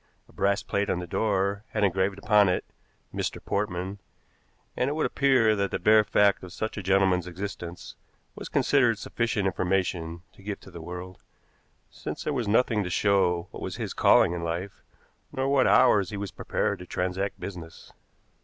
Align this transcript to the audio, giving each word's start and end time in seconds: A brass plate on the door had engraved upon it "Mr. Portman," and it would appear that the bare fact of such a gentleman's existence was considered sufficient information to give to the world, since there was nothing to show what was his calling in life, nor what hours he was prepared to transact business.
A 0.27 0.33
brass 0.33 0.63
plate 0.63 0.89
on 0.89 0.97
the 0.97 1.05
door 1.05 1.63
had 1.73 1.83
engraved 1.83 2.17
upon 2.17 2.49
it 2.49 2.65
"Mr. 3.13 3.37
Portman," 3.45 3.99
and 4.75 4.89
it 4.89 4.93
would 4.93 5.05
appear 5.05 5.55
that 5.55 5.69
the 5.69 5.77
bare 5.77 6.03
fact 6.03 6.41
of 6.41 6.51
such 6.51 6.75
a 6.75 6.81
gentleman's 6.81 7.27
existence 7.27 7.95
was 8.33 8.49
considered 8.49 8.97
sufficient 8.97 9.45
information 9.45 10.23
to 10.33 10.41
give 10.41 10.59
to 10.61 10.71
the 10.71 10.81
world, 10.81 11.21
since 11.91 12.23
there 12.23 12.33
was 12.33 12.47
nothing 12.47 12.83
to 12.83 12.89
show 12.89 13.47
what 13.51 13.61
was 13.61 13.75
his 13.75 13.93
calling 13.93 14.33
in 14.33 14.43
life, 14.43 14.81
nor 15.31 15.47
what 15.47 15.67
hours 15.67 16.09
he 16.09 16.17
was 16.17 16.31
prepared 16.31 16.79
to 16.79 16.87
transact 16.87 17.39
business. 17.39 17.93